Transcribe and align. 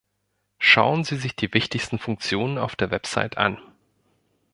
Schauen 0.57 1.03
Sie 1.03 1.15
sich 1.15 1.35
die 1.35 1.53
wichtigsten 1.53 1.99
Funktionen 1.99 2.57
auf 2.57 2.75
der 2.75 2.89
Website 2.89 3.37
an. 3.37 3.59